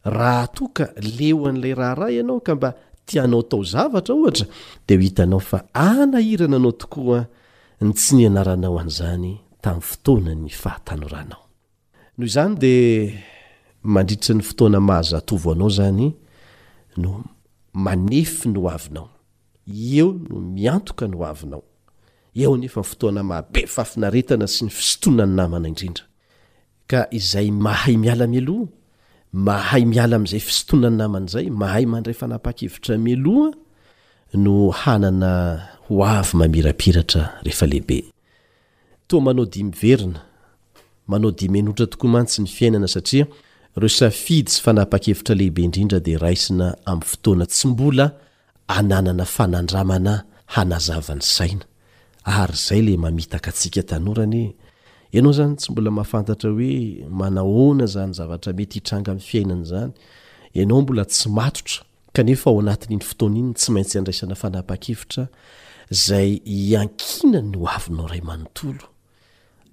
[0.06, 0.86] drayaha toka
[1.20, 2.70] leoan'lay raharah ianao kamba
[3.06, 4.44] tianao tao zavatra ohade
[4.88, 7.26] hitanaofa anahirana anao tokoa
[7.82, 9.34] ntsy ni anaranao an'izany
[9.64, 11.46] ttaayanoho
[12.34, 12.74] zany de
[13.94, 16.08] mandritsy ny fotoana mahazatvo anao zany
[17.02, 17.12] no
[17.86, 19.08] manefy ny oavinao
[19.98, 21.64] eo no miantoka ny avinao
[22.36, 26.06] eo nefafotoana mabe fafinaetana sy ny fisotoanany namana indrindra
[26.92, 28.68] ka izay mahay miala miloha
[29.34, 33.52] mahay miala am'zay fisotoanany namana zay mahay mandray fanapahakevitra miloha
[34.44, 34.54] no
[34.92, 35.32] anana
[35.90, 38.00] oavy mamirapiratra reefalehibe
[39.10, 40.22] toa manao dimiverina
[41.08, 43.26] manao dimy anotra tokoa mantsy ny fiainana satria
[43.82, 45.98] resafidy sy anaa-kevitraehiedyanany
[55.58, 56.72] tsy mbola mahafantatra oe
[57.20, 61.82] manana zany zavatra mety hitanga mi'ny fiainanazanynaombola tsy matotra
[62.14, 65.24] kefa ao anatin'iny fotoana inyy tsy maintsy andraisana fanapa-kevitra
[66.06, 68.86] zay iankina ny hoavinao ray manontolo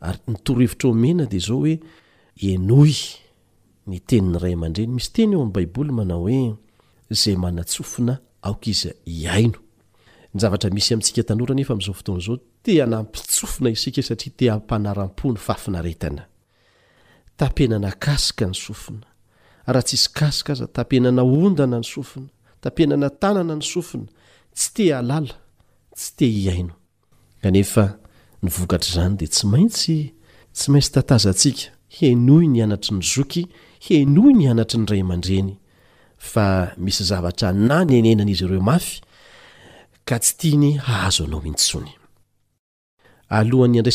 [0.01, 1.79] ary nitorohevitra omena de zao hoe
[2.53, 2.93] enoy
[3.91, 8.91] ny teniny ray man-dreny misy teny eo ami'ny baiboly manao oezay manatinaiziaoisy
[10.99, 19.07] amitkaefmzaofotozaonampitsfina iska saiatenampony fainanapenana kaika ny sofina
[19.67, 22.29] raha tsisy kaika aza tapenana ondana ny sofina
[22.63, 24.07] tapenana tanana ny sofina
[24.57, 25.35] tsy te alala
[25.97, 26.75] tsy te ihaino
[27.43, 27.85] kanefa
[28.49, 29.99] vokatra zany de tsy maintsy
[30.53, 33.47] tsy maintsy tataza antsika henoy ny anatry ny zoky
[33.89, 35.55] henoy ny anatr nyray amandreny
[36.19, 39.01] fa misy zavatra na nyenenanizy ireo mafy
[40.09, 41.95] ka tsy tiany ahazo anao mtsranaoy
[43.37, 43.91] aiyde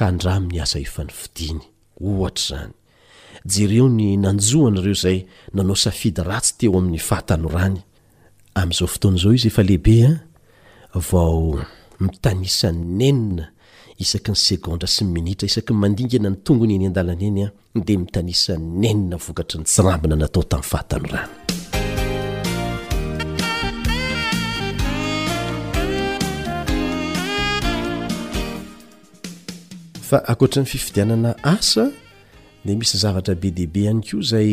[0.00, 2.74] aa ny ihzany
[3.46, 5.20] jereo ny nanjanareo zay
[5.54, 7.72] nanao safid ratsy teo amin'ny fatnoray
[8.62, 10.08] amin'izao fotoana izao izy efa lehibea
[11.10, 11.58] vao
[12.00, 13.46] mitanisannenina
[14.02, 17.50] isaky ny secondra sy ny minitra isakyny mandingana ny tongony eny an-dalana eny a
[17.86, 21.34] dia mitanisa nenina vokatry ny tsirambina natao tamin'ny fahatano rano
[30.08, 31.84] fa ankoatra ny fifidianana asa
[32.64, 34.52] di misy zavatra be dehibe ihany koa zay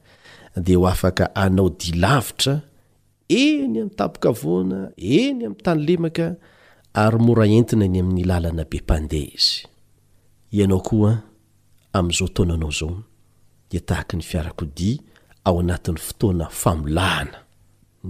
[0.55, 2.61] de ho afaka anao dia lavitra
[3.29, 6.27] eny amin'ntapoka voana eny ami'ny tanylemaka
[7.03, 9.35] ary mora entina ny amin'ny laanabeehooay
[14.29, 14.91] fiaaoi
[15.49, 17.37] aaati'y fotoana falahna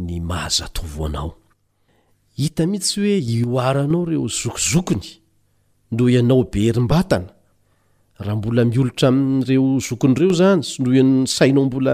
[0.07, 5.07] y mahazatoaahita mihitsy hoe ioaranao ireo zokozokony
[5.91, 7.29] noho ianao be erimbatana
[8.25, 11.93] raha mbola miolotra aminn'ireo zokon'ireo zany sy noh enny sainao mbola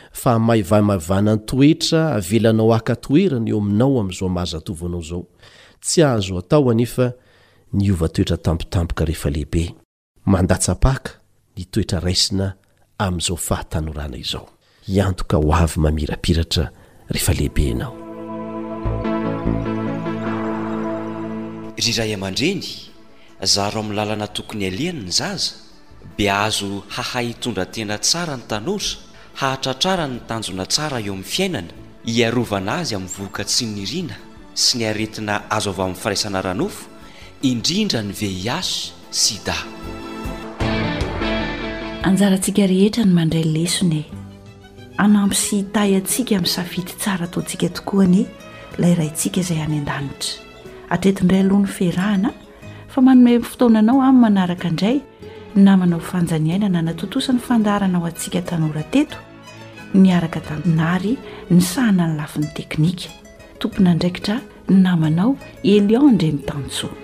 [0.13, 5.23] fa maivamaivana ny toetra avelanao aka toerana eo aminao amin'izao mahazatovanao zao
[5.83, 7.13] tsy ahazo atao anefa
[7.73, 9.73] ny ova toetra tampotampoka rehefalehibe
[10.25, 11.11] mandatsapahka
[11.57, 12.53] ny toetra raisina
[12.99, 14.47] amin'izao fahatanorana izao
[14.87, 16.69] iantoka ho avy mamirapiratra
[17.13, 17.93] rehefalehibeanao
[21.83, 22.65] ry ray aman-dreny
[23.53, 25.53] zaro ami'ny lalana tokony aliany ny zaza
[26.17, 28.85] be ahzo hahay itondratena tsara ny tanora
[29.41, 31.71] haatratrara ny tanjona tsara eo amin'ny fiainana
[32.05, 34.15] hiarovana azy amin'ny voka sy niriana
[34.53, 36.85] sy ny aretina azo ava amin'ny faraisana ranofo
[37.49, 38.69] indrindra ny veyas
[39.21, 39.55] sida
[42.07, 44.01] anjarantsika rehetra ny mandray lesony
[44.97, 48.21] anao ampysiitay atsika min'ny safidy tsara ataontsika tokoa ny
[48.77, 50.37] lay raintsika izay any an-danitra
[50.93, 52.29] atetondray alohany fehrahna
[52.93, 54.97] fa manoma y fitonanao aminny manaraka indray
[55.55, 59.17] namanao fanjaniaina na natotosany fandaranao antsika tanorateto
[59.93, 61.17] niaraka taninary
[61.49, 63.09] ni sahana ny lafin'ny teknika
[63.59, 64.35] tompona andraikitra
[64.69, 66.95] nnamanao elion ndre ni tanntsoa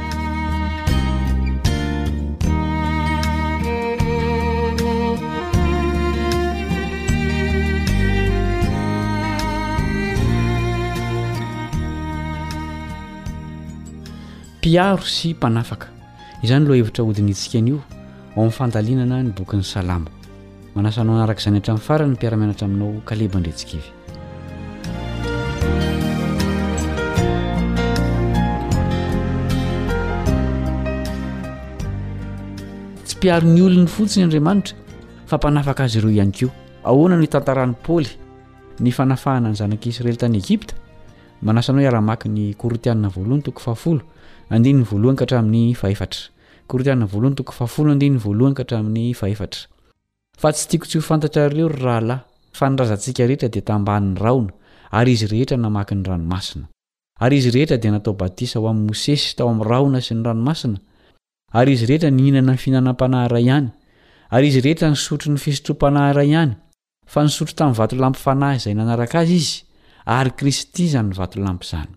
[14.71, 15.87] piaro sy mpanafaka
[16.47, 20.05] izany loha hevitra hodinyitsika n'io ao amin'ny fandalinana ny bokyn'ny salamo
[20.75, 23.89] manasanao anaraka zanyhatr amin'ny farany ny mpiaramianatra aminao kaleba ndrentsika ivy
[33.03, 34.73] tsy mpiaro ny olony fotsiny andriamanitra
[35.27, 36.49] fa mpanafaka azy ireo ihany kio
[36.87, 38.11] ahoana no tantarany paoly
[38.79, 40.75] ny fanafahana ny zanak' israely tany egypta
[41.41, 44.03] manasanao iaramaky ny korotianna voalohany toko fahafolo
[44.55, 47.01] adinnyvolohankahramin'ny ata'yyayha'ny
[50.41, 52.15] a tsy tiakoty hfantaaeo ryrahahy
[52.59, 54.49] fa nazanaehea dan'ny aoa
[55.01, 58.29] ayiz eheaany ranoaiayizy eher dinaoa
[58.61, 60.79] o am'nymosesy tao am'nyraona sy ny ranomasina
[61.59, 63.67] ary izy rehetra nhinana nfihinanampanahyra ihany
[64.35, 66.53] ary izy rehetra nysotro nyfisotrom-panahyray ihany
[67.13, 69.55] fa nysotro tamin'ny vatolampy fanahy zay nanaraka azy izy
[70.17, 71.91] ary kristy zanyvatlamp zany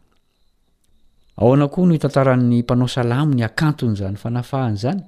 [1.41, 5.01] aoakoa noo tantaran'ny mpanao salamny akanton'zany fanafahan'zany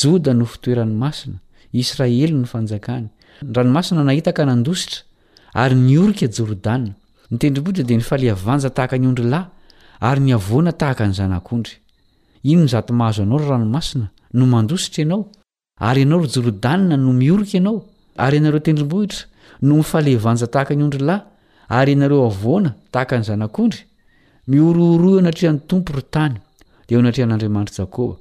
[0.00, 1.38] jda no ftoeranymasina
[1.82, 3.06] israely nofanjakany
[3.56, 4.98] ranoaina nahitaka nandositra
[5.62, 6.76] ary nyok joraa
[7.30, 9.42] nytendrimoa de nantahk nydryhy
[10.08, 11.76] aynyna tahakanzry
[12.44, 15.30] ino ny zatmahazo anao ry ranomasina no mandositra ianao
[15.80, 17.84] ary ianao rojorodanina no miorika ianao
[18.16, 19.26] ary anareo tendrombohitra
[19.62, 21.22] no mifaleivanja tahaka ny ondrylahy
[21.68, 23.78] ary ianareo avoana tahaka ny zanak'ondry
[24.48, 26.34] miorooroa o anatrea ny tompo ry tany
[26.88, 28.14] de eo anate n'aaantrb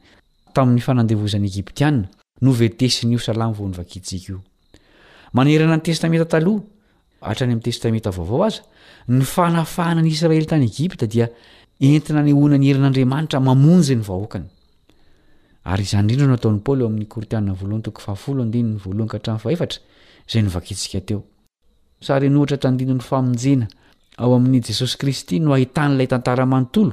[0.54, 2.04] tamin'ny fanandeozanyegiptiana
[2.42, 4.47] novetesinyiosalavonyi
[5.32, 6.62] manerana ny testamenta taloha
[7.22, 8.60] ahatrany amin'ny testamenta vaovao aza
[9.16, 11.26] ny fanafahana ny israely tany egipta dia
[11.88, 14.04] entina ny oana ny herin'aaaniaohtatandinon'ny
[23.10, 23.66] faojena
[24.22, 26.92] ao amin'ny jesosy kristy no ahitanyilay tantaramanontolo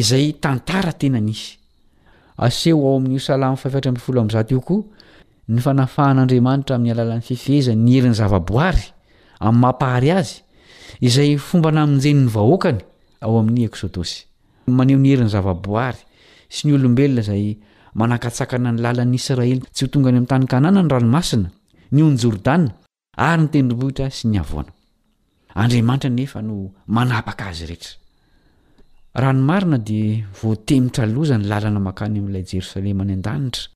[0.00, 1.52] izay tantara tena nisy
[2.46, 4.82] aseho ao amin'io salamyfahefatra mfolo amn'zato koa
[5.48, 8.90] ny fanafahan'andriamanitra amin'ny alalan'ny fifehezany nyherin'ny zavaboary
[9.38, 10.42] amin'nymampahary azy
[11.06, 12.80] izay fombana amijeny ny vahoakany
[13.22, 16.02] aoa'yhe'oy
[16.54, 17.44] sy nylobelona zay
[17.98, 21.48] manakatsakanany lalan'nyisraely tsy htongany am'y tanykanana ny ranoasina
[21.94, 22.26] ny y ny naaany
[31.56, 33.75] am'lay jerosalem y aanitra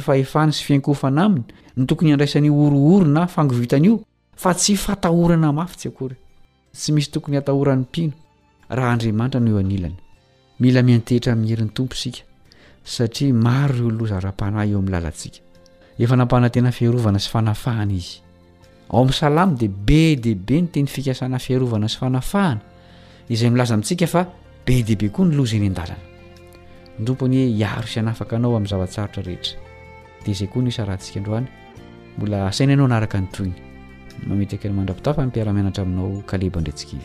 [0.00, 1.44] faefahany sy fiakohfana aminy
[1.76, 4.00] ny tokony andraisany orooro na fangovitany io
[4.36, 6.14] fa tsy fatahorana mafytsy aory
[6.72, 8.12] sy misy tokony atahoran'ny ino
[16.22, 18.14] haadaita hihei'y oao'hayi
[18.88, 22.60] ao amin'ny salamy dia be diaibe no teny fikasana fiarovana sy fanafahana
[23.28, 24.24] izay milaza amintsika fa
[24.66, 26.02] be diaibe koa ny lozi ny an-dalana
[26.98, 29.58] ny tompony hiaro isanafaka anao amin'ny zavatsarotra rehetra
[30.24, 31.48] dia izay koa no osarantsika ndroany
[32.18, 33.54] mbola asaina anao anaraka ny toyny
[34.26, 37.04] mamety aka ny mandrapitafa ny mpiaramianatra aminao kaleba indrantsika izy